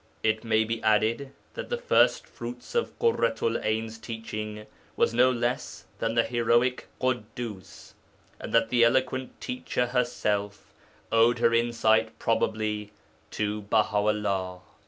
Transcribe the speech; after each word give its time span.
It 0.23 0.43
may 0.43 0.63
be 0.63 0.81
added 0.81 1.31
that 1.53 1.69
the 1.69 1.77
first 1.77 2.25
fruits 2.25 2.73
of 2.73 2.97
Ḳurratu'l 2.97 3.63
'Ayn's 3.63 3.99
teaching 3.99 4.65
was 4.95 5.13
no 5.13 5.27
one 5.27 5.39
less 5.39 5.85
than 5.99 6.15
the 6.15 6.23
heroic 6.23 6.87
Ḳuddus, 6.99 7.93
and 8.39 8.51
that 8.51 8.69
the 8.69 8.83
eloquent 8.83 9.39
teacher 9.39 9.85
herself 9.85 10.73
owed 11.11 11.37
her 11.37 11.53
insight 11.53 12.17
probably 12.17 12.93
to 13.29 13.61
Baha 13.61 13.99
'ullah. 13.99 14.61